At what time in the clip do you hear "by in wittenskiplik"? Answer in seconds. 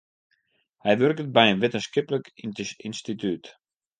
1.35-2.25